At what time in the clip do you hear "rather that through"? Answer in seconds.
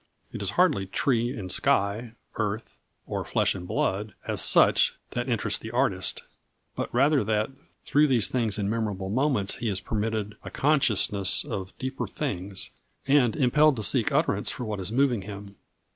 6.91-8.07